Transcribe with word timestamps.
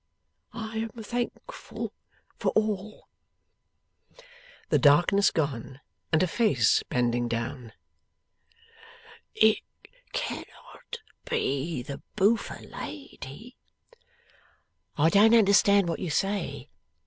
I 0.55 0.77
am 0.79 0.89
thankful 1.03 1.93
for 2.35 2.47
all!' 2.53 3.07
The 4.69 4.79
darkness 4.79 5.29
gone, 5.29 5.79
and 6.11 6.23
a 6.23 6.27
face 6.27 6.81
bending 6.89 7.27
down. 7.27 7.73
'It 9.35 9.59
cannot 10.11 10.97
be 11.29 11.83
the 11.83 12.01
boofer 12.15 12.67
lady?' 12.71 13.55
'I 14.97 15.09
don't 15.11 15.35
understand 15.35 15.87
what 15.87 15.99
you 15.99 16.09
say. 16.09 16.71